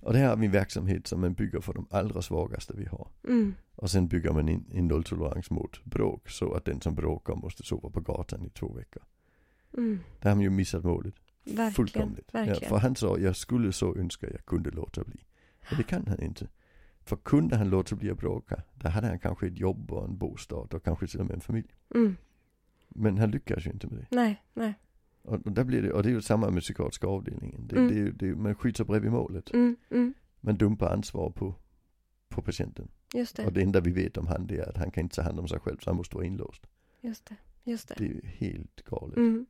Och 0.00 0.12
det 0.12 0.18
här 0.18 0.32
är 0.32 0.36
min 0.36 0.50
verksamhet 0.50 1.06
som 1.06 1.20
man 1.20 1.34
bygger 1.34 1.60
för 1.60 1.74
de 1.74 1.86
allra 1.90 2.22
svagaste 2.22 2.72
vi 2.76 2.84
har. 2.86 3.08
Mm. 3.28 3.54
Och 3.74 3.90
sen 3.90 4.08
bygger 4.08 4.32
man 4.32 4.48
in 4.48 4.64
en 4.72 4.88
nolltolerans 4.88 5.50
mot 5.50 5.84
bråk 5.84 6.28
så 6.30 6.52
att 6.52 6.64
den 6.64 6.80
som 6.80 6.94
bråkar 6.94 7.34
måste 7.34 7.62
sova 7.62 7.90
på 7.90 8.00
gatan 8.00 8.44
i 8.44 8.50
två 8.50 8.72
veckor. 8.72 9.02
Mm. 9.76 9.98
Där 10.20 10.30
har 10.30 10.36
man 10.36 10.42
ju 10.42 10.50
missat 10.50 10.84
målet. 10.84 11.14
Verkligen. 11.44 11.72
Fullkomligt. 11.72 12.30
Ja, 12.32 12.38
Verkligen. 12.38 12.68
för 12.68 12.76
han 12.78 12.96
sa, 12.96 13.18
jag 13.18 13.36
skulle 13.36 13.72
så 13.72 13.96
önska 13.96 14.30
jag 14.30 14.44
kunde 14.46 14.70
låta 14.70 15.04
bli. 15.04 15.20
Men 15.70 15.78
det 15.78 15.82
kan 15.84 16.06
han 16.06 16.22
inte. 16.22 16.48
För 17.00 17.16
kunde 17.16 17.56
han 17.56 17.70
låta 17.70 17.96
bli 17.96 18.10
att 18.10 18.18
bråka, 18.18 18.62
då 18.74 18.88
hade 18.88 19.06
han 19.06 19.18
kanske 19.18 19.46
ett 19.46 19.58
jobb 19.58 19.92
och 19.92 20.04
en 20.04 20.18
bostad 20.18 20.74
och 20.74 20.84
kanske 20.84 21.06
till 21.06 21.20
och 21.20 21.26
med 21.26 21.34
en 21.34 21.40
familj. 21.40 21.68
Mm. 21.94 22.16
Men 22.98 23.18
han 23.18 23.30
lyckas 23.30 23.66
ju 23.66 23.70
inte 23.70 23.86
med 23.86 23.98
det. 23.98 24.06
Nej, 24.10 24.42
nej. 24.54 24.74
Och, 25.22 25.52
där 25.52 25.64
blir 25.64 25.82
det, 25.82 25.92
och 25.92 26.02
det 26.02 26.08
är 26.08 26.12
ju 26.12 26.20
samma 26.22 26.50
med 26.50 26.62
psykiatriska 26.62 27.06
avdelningen. 27.06 27.66
Det, 27.68 27.76
Mm. 27.76 27.94
det, 27.94 28.10
det, 28.10 28.34
man 28.36 28.54
skjuter 28.54 28.84
bredvid 28.84 29.10
målet. 29.12 29.50
Mm, 29.54 29.76
mm, 29.90 30.14
Man 30.40 30.56
dumpar 30.56 30.92
ansvar 30.92 31.30
på, 31.30 31.54
på 32.28 32.42
patienten. 32.42 32.88
just 33.14 33.36
det, 33.36 33.46
Och 33.46 33.52
det 33.52 33.62
enda 33.62 33.80
vi 33.80 33.90
vet 33.92 34.16
om 34.16 34.26
han 34.26 34.46
det 34.46 34.58
är 34.58 34.68
att 34.68 34.76
han 34.76 34.90
kan 34.90 35.02
inte 35.02 35.16
ta 35.16 35.22
hand 35.22 35.38
om 35.40 35.48
sig 35.48 35.60
själv 35.60 35.76
så 35.78 35.90
han 35.90 35.96
måste 35.96 36.16
vara 36.16 36.26
inlåst. 36.26 36.66
just 37.00 37.26
det, 37.28 37.36
just 37.64 37.88
det. 37.88 37.94
Det 37.98 38.04
är 38.04 38.08
ju 38.08 38.20
helt 38.24 38.84
galet. 38.84 39.16
Mm, 39.16 39.46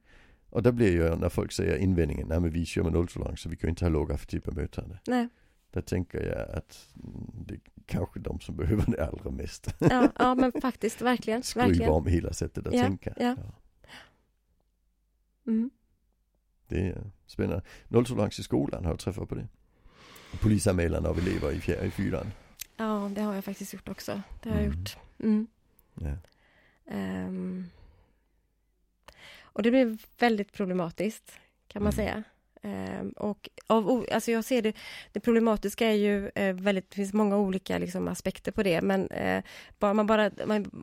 Och 0.51 0.63
där 0.63 0.73
blir 0.73 0.93
ju 0.93 1.17
när 1.17 1.29
folk 1.29 1.53
säger 1.53 1.77
invändningen, 1.77 2.29
nej 2.29 2.41
men 2.41 2.51
vi 2.51 2.65
kör 2.65 2.83
med 2.83 2.93
nolltolerans 2.93 3.41
så 3.41 3.49
vi 3.49 3.57
kan 3.57 3.69
ju 3.69 3.71
inte 3.71 3.85
ha 3.85 3.91
lågaffektivt 3.91 4.45
bemötande. 4.45 4.99
nej, 5.07 5.29
Där 5.77 5.83
tänker 5.83 6.21
jag 6.37 6.57
att 6.59 6.89
mm, 7.05 7.45
det 7.47 7.55
är 7.55 7.61
kanske 7.87 8.21
de 8.21 8.41
som 8.41 8.57
behöver 8.57 8.85
det 8.97 9.07
allra 9.07 9.31
mest. 9.31 9.75
ja, 9.79 10.13
ja 10.19 10.35
men 10.35 10.53
faktiskt, 10.61 11.01
verkligen, 11.03 11.43
Skruva 11.43 11.67
verkligen. 11.67 11.91
om 11.93 12.07
hela 12.07 12.33
sättet 12.33 12.67
att 12.67 12.75
Ja, 12.75 12.83
tänka. 12.83 13.15
ja. 13.17 13.37
Mm. 15.47 15.71
Det 16.69 16.81
är 16.89 17.11
spännande. 17.27 17.63
Nolltolerans 17.89 18.39
i 18.39 18.43
skolan, 18.43 18.85
har 18.85 18.93
du 18.93 18.99
träffat 18.99 19.29
på 19.29 19.35
det? 19.35 19.49
Polisanmälan 20.41 21.07
av 21.07 21.19
elever 21.19 21.53
i, 21.53 21.61
fjär, 21.61 21.85
i 21.85 21.91
fyran. 21.91 22.27
Ja, 22.77 23.11
det 23.15 23.21
har 23.23 23.35
jag 23.35 23.45
faktiskt 23.45 23.73
gjort 23.73 23.89
också. 23.89 24.23
Det 24.43 24.49
har 24.51 24.57
jag 24.57 24.65
Mm. 24.67 24.79
gjort. 24.79 24.97
Mm. 25.19 25.47
Ja. 25.95 26.17
Ehm. 26.95 27.65
och 29.43 29.63
det 29.63 29.71
blir 29.71 29.99
väldigt 30.19 30.53
problematiskt, 30.53 31.33
kan 31.69 31.83
man 31.83 31.93
Mm. 31.93 31.97
säga. 31.97 32.23
Ehm, 32.67 33.09
och 33.11 33.49
av, 33.67 34.07
alltså 34.13 34.31
jag 34.31 34.45
ser 34.45 34.63
det, 34.63 34.73
det 35.13 35.21
problematiska 35.21 35.87
är 35.87 35.95
ju 35.95 36.31
eh, 36.35 36.55
väldigt, 36.55 36.91
det 36.91 36.97
finns 36.97 37.13
många 37.13 37.37
olika 37.39 37.79
liksom, 37.79 38.09
aspekter 38.09 38.53
på 38.53 38.63
det, 38.63 38.81
men 38.81 39.11
eh, 39.11 39.45
bara 39.79 39.95
man 39.95 40.07
bara, 40.07 40.31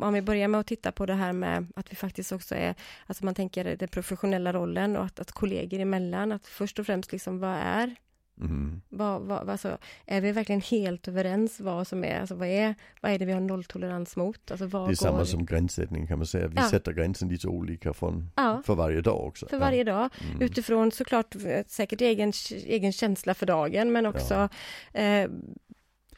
om 0.02 0.14
vi 0.14 0.22
börjar 0.22 0.48
med 0.48 0.60
att 0.60 0.68
titta 0.68 0.92
på 0.92 1.06
det 1.06 1.14
här 1.14 1.34
med 1.34 1.68
att 1.76 1.92
vi 1.92 1.96
faktiskt 1.96 2.32
också 2.32 2.56
är, 2.56 2.76
alltså 3.08 3.26
man 3.26 3.36
tänker 3.36 3.76
den 3.76 3.88
professionella 3.88 4.54
rollen 4.54 4.98
och 4.98 5.06
att, 5.06 5.20
att 5.20 5.32
kollegor 5.32 5.80
emellan, 5.80 6.32
att 6.32 6.48
först 6.48 6.80
och 6.80 6.86
främst 6.86 7.12
liksom 7.12 7.40
vad 7.40 7.58
är 7.58 7.96
Mm. 8.42 8.82
vad, 8.90 9.22
vad, 9.22 9.50
alltså, 9.50 9.78
är 10.06 10.22
vi 10.22 10.32
verkligen 10.32 10.62
helt 10.62 11.08
överens 11.08 11.60
vad 11.60 11.88
som 11.88 12.04
är, 12.04 12.20
alltså 12.20 12.36
vad 12.36 12.48
är, 12.48 12.76
vad 13.02 13.12
är 13.12 13.20
det 13.20 13.26
vi 13.26 13.32
har 13.32 13.40
nolltolerans 13.42 14.16
mot? 14.16 14.52
Alltså 14.52 14.68
Det 14.68 14.78
är 14.92 14.96
samma 14.96 15.18
går- 15.18 15.26
som 15.26 15.46
gränssättning 15.46 16.08
kan 16.08 16.18
man 16.18 16.28
säga. 16.28 16.48
Vi 16.48 16.54
Ja. 16.56 16.70
sätter 16.70 16.94
gränsen 16.94 17.30
lite 17.30 17.48
olika 17.48 17.94
från, 17.94 18.32
Ja, 18.36 18.62
för 18.66 18.76
varje 18.76 19.02
dag 19.02 19.28
också. 19.28 19.48
för 19.48 19.58
varje 19.60 19.84
dag. 19.84 20.10
Ja. 20.20 20.26
Mm. 20.30 20.42
Utifrån 20.42 20.92
såklart 20.92 21.36
eh, 21.36 21.64
säkert 21.68 22.02
egen, 22.02 22.34
egen 22.66 22.92
känsla 22.94 23.34
för 23.34 23.46
dagen, 23.46 23.92
men 23.92 24.06
också 24.06 24.50
eh, 24.94 25.30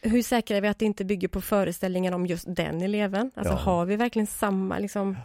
hur 0.02 0.22
säkra 0.22 0.58
är 0.58 0.62
vi 0.62 0.68
att 0.68 0.80
det 0.80 0.86
inte 0.86 1.06
bygger 1.06 1.28
på 1.28 1.42
föreställningar 1.42 2.12
om 2.12 2.26
just 2.26 2.56
den 2.56 2.82
eleven? 2.82 3.32
Alltså 3.36 3.54
Ja. 3.54 3.58
har 3.58 3.86
vi 3.86 3.96
verkligen 3.96 4.28
samma 4.28 4.80
liksom, 4.80 5.18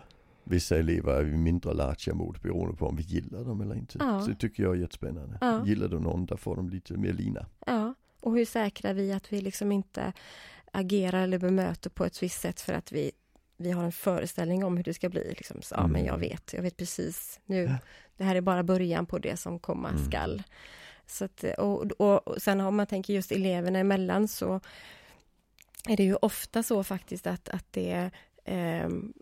Vissa 0.50 0.76
elever 0.76 1.12
är 1.14 1.22
vi 1.24 1.36
mindre 1.36 1.74
large 1.74 2.12
mot 2.14 2.42
beroende 2.42 2.76
på 2.76 2.86
om 2.86 2.96
vi 2.96 3.02
gillar 3.02 3.44
dem 3.44 3.60
eller 3.60 3.74
inte. 3.74 3.98
Ja. 4.00 4.20
Så 4.22 4.28
det 4.28 4.34
tycker 4.36 4.62
jag 4.62 4.76
är 4.76 4.80
jättespännande. 4.80 5.38
Ja. 5.40 5.66
Gillar 5.66 5.88
du 5.88 5.98
någon, 6.00 6.26
där 6.26 6.36
får 6.36 6.56
de 6.56 6.70
lite 6.70 6.92
mer 6.96 7.12
lina. 7.12 7.46
ja, 7.66 7.94
och 8.20 8.36
hur 8.36 8.44
säkra 8.44 8.90
är 8.90 8.94
vi 8.94 9.12
att 9.12 9.32
vi 9.32 9.40
liksom 9.40 9.72
inte 9.72 10.12
agerar 10.72 11.22
eller 11.22 11.38
bemöter 11.38 11.90
på 11.90 12.04
ett 12.04 12.22
visst 12.22 12.40
sätt 12.40 12.60
för 12.60 12.72
att 12.72 12.92
vi 12.92 13.12
vi 13.56 13.70
har 13.70 13.84
en 13.84 13.92
föreställning 13.92 14.64
om 14.64 14.76
hur 14.76 14.84
det 14.84 14.94
ska 14.94 15.08
bli. 15.08 15.28
Liksom. 15.28 15.62
Så, 15.62 15.74
ja, 15.74 15.82
men 15.86 15.90
Mm. 16.00 16.06
jag 16.06 16.18
vet, 16.18 16.52
jag 16.52 16.62
vet 16.62 16.76
precis 16.76 17.40
nu. 17.46 17.74
Det 18.16 18.24
här 18.24 18.34
är 18.36 18.40
bara 18.40 18.62
början 18.62 19.06
på 19.06 19.18
det 19.18 19.36
som 19.36 19.58
komma 19.58 19.88
Mm. 19.88 20.04
skall. 20.04 20.42
Så 21.06 21.24
att, 21.24 21.44
och, 21.58 21.92
och, 21.98 22.28
och 22.28 22.42
sen 22.42 22.60
om 22.60 22.76
man 22.76 22.86
tänker 22.86 23.14
just 23.14 23.32
eleverna 23.32 23.78
emellan 23.78 24.28
så 24.28 24.60
är 25.88 25.96
det 25.96 26.02
ju 26.04 26.14
ofta 26.14 26.62
så 26.62 26.84
faktiskt 26.84 27.26
att, 27.26 27.48
att 27.48 27.66
det 27.70 28.10
ehm, 28.44 29.12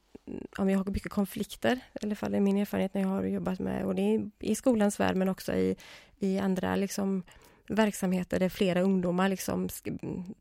om 0.58 0.66
vi 0.66 0.74
har 0.74 0.84
mycket 0.84 1.12
konflikter, 1.12 1.76
i 1.76 2.04
alla 2.06 2.14
fall 2.14 2.34
är 2.34 2.40
min 2.40 2.56
erfarenhet 2.56 2.94
när 2.94 3.00
jag 3.02 3.08
har 3.08 3.24
jobbat 3.24 3.58
med, 3.58 3.84
och 3.84 3.94
det 3.94 4.02
är 4.02 4.30
i 4.38 4.54
skolans 4.54 5.00
värld 5.00 5.16
men 5.16 5.28
också 5.28 5.52
i, 5.52 5.76
i 6.18 6.38
andra 6.38 6.76
liksom 6.76 7.22
verksamheter 7.68 8.40
där 8.40 8.48
flera 8.48 8.80
ungdomar 8.80 9.28
liksom 9.28 9.68
ska, 9.68 9.90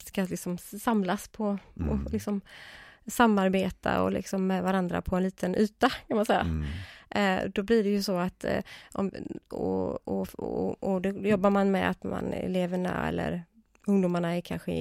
ska 0.06 0.24
liksom 0.24 0.58
samlas 0.58 1.28
på 1.28 1.58
Mm. 1.80 1.90
och 1.90 2.12
liksom 2.12 2.42
samarbeta 3.08 4.04
och 4.04 4.12
liksom 4.12 4.48
med 4.48 4.64
varandra 4.64 5.02
på 5.02 5.16
en 5.16 5.24
liten 5.24 5.56
yta 5.56 5.90
kan 6.08 6.18
man 6.18 6.26
säga. 6.26 6.40
Mm. 6.40 6.66
Eh, 7.10 7.50
då 7.50 7.64
blir 7.64 7.84
det 7.84 7.90
ju 7.90 8.04
så 8.04 8.18
att 8.18 8.44
eh, 8.44 8.60
om, 8.94 9.12
och, 9.50 10.08
och, 10.08 10.28
och, 10.34 10.84
och 10.84 11.02
då 11.02 11.10
jobbar 11.10 11.50
man 11.50 11.72
med 11.72 11.90
att 11.90 12.04
man, 12.04 12.34
eleverna 12.34 13.08
eller 13.08 13.44
ungdomarna 13.88 14.36
är 14.38 14.41
kanske 14.41 14.72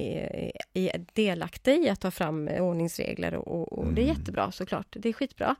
är, 0.73 1.05
delaktiga 1.13 1.75
i 1.75 1.89
att 1.89 1.99
ta 2.01 2.11
fram 2.11 2.47
ordningsregler 2.47 3.33
och, 3.35 3.73
och 3.73 3.93
det 3.93 4.01
är 4.01 4.05
Mm. 4.05 4.17
jättebra 4.17 4.51
såklart, 4.51 4.87
det 4.99 5.09
är 5.09 5.13
skitbra. 5.13 5.55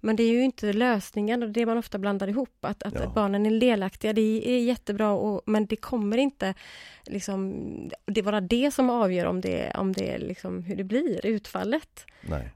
Men 0.00 0.16
det 0.16 0.22
är 0.22 0.28
ju 0.32 0.42
inte 0.44 0.72
lösningen 0.72 1.42
och 1.42 1.50
det 1.50 1.66
man 1.66 1.78
ofta 1.78 1.98
blandar 1.98 2.28
ihop, 2.28 2.56
att, 2.64 2.82
att, 2.82 2.94
Ja. 2.94 3.12
barnen 3.14 3.46
är 3.46 3.60
delaktiga, 3.60 4.12
det 4.12 4.48
är 4.50 4.58
jättebra 4.60 5.10
och, 5.12 5.42
men 5.46 5.66
det 5.66 5.76
kommer 5.76 6.16
inte 6.18 6.54
liksom, 7.06 7.54
det 8.06 8.22
vara 8.22 8.40
det 8.40 8.70
som 8.74 8.90
avgör 8.90 9.26
om 9.26 9.40
det, 9.40 9.72
om 9.74 9.92
det 9.92 10.14
är 10.14 10.18
liksom 10.18 10.62
hur 10.62 10.76
det 10.76 10.84
blir, 10.84 11.26
utfallet. 11.26 12.06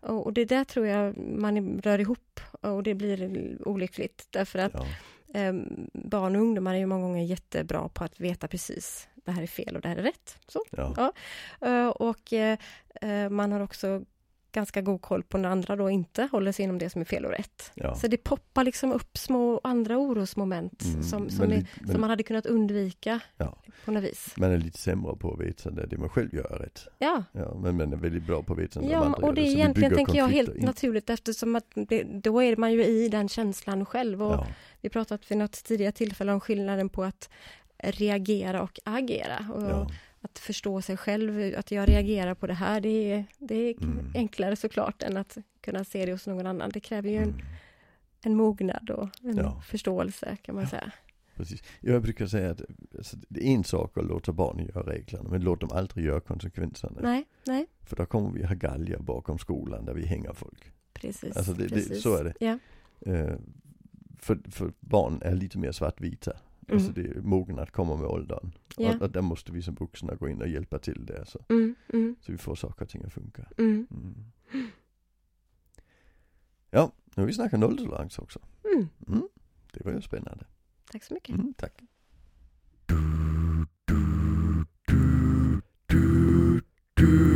Och, 0.01 0.27
och 0.27 0.33
det 0.33 0.45
där 0.45 0.65
tror 0.65 0.87
jag 0.87 1.17
man 1.19 1.81
rör 1.83 1.99
ihop 1.99 2.41
och 2.61 2.83
det 2.83 2.95
blir 2.95 3.57
olyckligt 3.69 4.27
därför 4.31 4.59
att 4.59 4.73
Ja. 5.33 5.41
eh, 5.41 5.53
barn 5.93 6.37
och 6.37 6.43
ungdomar 6.43 6.75
är 6.75 6.79
ju 6.79 6.87
många 6.87 7.03
gånger 7.03 7.25
jättebra 7.25 7.89
på 7.89 8.05
att 8.05 8.21
veta 8.21 8.49
precis 8.49 9.09
det 9.31 9.35
här 9.35 9.43
är 9.43 9.47
fel 9.47 9.77
och 9.77 9.83
det 9.83 9.89
här 9.89 9.97
är 9.97 10.03
rätt. 10.03 10.39
Så. 10.49 10.63
Ja. 10.71 10.95
Ja. 10.97 11.13
Eh, 11.69 11.89
och 11.89 12.33
eh, 12.33 12.59
man 13.31 13.53
har 13.53 13.61
också 13.61 14.05
ganska 14.53 14.81
god 14.81 15.03
koll 15.03 15.23
på 15.23 15.39
när 15.39 15.49
andra 15.49 15.77
då 15.77 15.91
inte 15.91 16.29
håller 16.33 16.53
sig 16.53 16.63
inom 16.65 16.79
det 16.79 16.91
som 16.91 17.01
är 17.01 17.05
fel 17.05 17.25
och 17.25 17.31
rätt. 17.31 17.71
Ja. 17.75 17.95
Så 17.95 18.07
det 18.09 18.17
poppar 18.17 18.65
liksom 18.65 18.93
upp 18.93 19.19
små 19.19 19.61
andra 19.65 19.99
orosmoment 19.99 20.83
Mm, 20.85 21.03
som, 21.03 21.31
som, 21.31 21.39
men 21.41 21.53
är, 21.53 21.57
lite- 21.57 21.69
men- 21.81 21.91
som 21.93 22.01
man 22.01 22.11
hade 22.11 22.23
kunnat 22.23 22.47
undvika 22.47 23.21
Ja. 23.37 23.59
på 23.85 23.91
något 23.91 24.05
vis. 24.05 24.35
Man 24.37 24.51
är 24.51 24.59
lite 24.59 24.79
sämre 24.79 25.17
på 25.17 25.33
att 25.35 25.41
veta 25.41 25.71
när 25.71 25.87
det 25.87 25.99
man 25.99 26.09
själv 26.09 26.35
gör 26.35 26.55
är 26.55 26.59
rätt. 26.59 26.89
Ja, 26.99 27.25
Ja, 27.33 27.55
men 27.63 27.77
man 27.77 27.93
är 27.93 27.97
väldigt 27.97 28.23
bra 28.27 28.43
på 28.43 28.53
att 28.53 28.59
veta 28.59 28.81
när 28.81 28.91
Ja, 28.91 29.05
andra 29.05 29.27
och 29.27 29.35
det 29.35 29.41
gör 29.41 29.47
är 29.47 29.51
Så 29.51 29.55
vi 29.57 29.61
egentligen, 29.61 29.95
tänker 29.95 30.15
jag, 30.19 30.29
helt 30.29 30.57
in- 30.57 30.65
naturligt 30.65 31.11
eftersom 31.11 31.57
att 31.57 31.67
det, 31.75 32.03
då 32.03 32.43
är 32.43 32.57
man 32.57 32.73
ju 32.73 32.85
i 32.85 33.09
den 33.09 33.29
känslan 33.29 33.87
själv. 33.87 34.23
Och 34.23 34.47
Vi 34.81 34.89
pratat 34.89 35.31
vid 35.31 35.39
något 35.39 35.53
tidigare 35.65 35.93
tillfälle 35.93 36.33
om 36.33 36.41
skillnaden 36.41 36.89
på 36.89 37.05
att 37.05 37.31
reagera 37.83 38.63
och 38.63 38.79
agera. 38.85 39.47
Och 39.55 39.63
ja. 39.63 39.91
Att 40.23 40.39
förstå 40.39 40.83
sig 40.83 40.97
själv, 40.97 41.55
att 41.59 41.71
jag 41.71 41.89
reagerar 41.89 42.35
på 42.35 42.47
det 42.47 42.55
här, 42.55 42.81
det 42.81 43.13
är, 43.13 43.25
det 43.39 43.55
är 43.55 43.83
Mm. 43.83 44.13
enklare 44.15 44.57
såklart 44.57 45.03
än 45.03 45.17
att 45.17 45.39
kunna 45.61 45.85
se 45.85 46.07
det 46.07 46.13
hos 46.13 46.27
någon 46.27 46.47
annan. 46.47 46.71
Det 46.71 46.81
kräver 46.81 47.11
ju 47.11 47.17
en, 47.17 47.23
Mm. 47.23 47.41
en 48.25 48.35
mognad 48.35 48.91
och 48.91 49.09
en 49.23 49.37
Ja. 49.37 49.61
förståelse 49.61 50.37
kan 50.43 50.55
man 50.55 50.65
Ja. 50.65 50.71
säga. 50.71 50.93
Precis. 51.37 51.63
Jag 51.81 52.03
brukar 52.03 52.27
säga 52.27 52.51
att 52.51 52.61
alltså, 52.99 53.17
det 53.29 53.41
är 53.49 53.55
en 53.55 53.65
sak 53.65 53.99
att 53.99 54.05
låta 54.05 54.33
barnen 54.33 54.67
göra 54.67 54.93
reglerna 54.93 55.29
men 55.31 55.41
låt 55.41 55.61
dem 55.61 55.71
aldrig 55.73 56.05
göra 56.07 56.21
konsekvenserna. 56.21 56.99
Nej, 57.03 57.25
nej, 57.47 57.67
För 57.87 57.97
då 57.97 58.07
kommer 58.07 58.31
vi 58.31 58.45
ha 58.47 58.55
galgar 58.55 58.99
bakom 58.99 59.39
skolan 59.39 59.85
där 59.85 59.95
vi 59.95 60.07
hänger 60.07 60.33
folk. 60.33 60.73
precis. 60.93 61.37
Alltså, 61.37 61.53
det- 61.53 61.63
det- 61.67 61.75
precis. 61.75 62.03
så 62.03 62.17
är 62.17 62.25
det. 62.25 62.35
Ja. 62.41 62.59
Eh, 63.13 63.35
för, 64.19 64.39
för 64.51 64.73
barn 64.81 65.23
är 65.23 65.35
lite 65.35 65.59
mer 65.59 65.73
svartvita. 65.73 66.33
Alltså 66.73 66.91
mm. 66.91 67.01
Alltså 67.05 67.15
det 67.15 67.19
är 67.19 67.23
mognad 67.23 67.73
kommer 67.73 67.97
med 67.97 68.07
åldern. 68.07 68.53
Ja. 68.77 68.95
Och, 68.95 69.03
och 69.03 69.11
där 69.11 69.23
måste 69.23 69.53
vi 69.53 69.63
som 69.63 69.75
vuxna 69.75 70.15
gå 70.15 70.29
in 70.29 70.43
och 70.43 70.49
hjälpa 70.49 70.79
till 70.79 71.07
där 71.07 71.25
så. 71.25 71.45
Mm. 71.49 71.75
Mm. 71.93 72.17
Så 72.21 72.33
vi 72.33 72.39
får 72.39 72.55
saker 72.55 72.85
och 72.85 72.89
ting 72.89 73.05
att 73.05 73.13
funka. 73.13 73.47
Mm. 73.59 73.87
Mm. 73.91 74.15
Ja, 76.71 76.93
nu 77.15 77.23
har 77.23 77.27
vi 77.27 77.33
snackat 77.33 77.61
nolltolerans 77.61 78.19
också. 78.19 78.41
Mm. 78.65 78.89
Det 79.73 79.85
var 79.85 79.93
ju 79.93 80.03
spännande. 80.03 80.47
Tack 80.93 81.05
så 81.05 81.15
mycket. 81.15 81.37
tack. 81.57 81.83
Du, 82.87 83.67
du, 85.89 86.61
du, 86.95 87.30